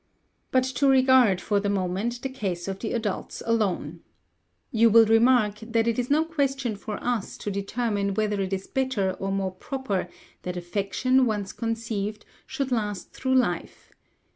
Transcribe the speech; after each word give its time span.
"But 0.49 0.63
to 0.63 0.87
regard, 0.87 1.39
for 1.39 1.59
the 1.59 1.69
moment, 1.69 2.23
the 2.23 2.29
case 2.29 2.67
of 2.67 2.79
the 2.79 2.91
adults 2.91 3.43
alone. 3.45 3.99
You 4.71 4.89
will 4.89 5.05
remark, 5.05 5.59
that 5.59 5.87
it 5.87 5.99
is 5.99 6.09
no 6.09 6.25
question 6.25 6.75
for 6.75 6.97
us 7.03 7.37
to 7.37 7.51
determine 7.51 8.15
whether 8.15 8.41
it 8.41 8.51
is 8.51 8.65
better 8.65 9.11
or 9.19 9.31
more 9.31 9.51
proper 9.51 10.09
that 10.41 10.57
affection, 10.57 11.27
once 11.27 11.53
conceived, 11.53 12.25
should 12.47 12.71
last 12.71 13.13
through 13.13 13.35
life. 13.35 13.91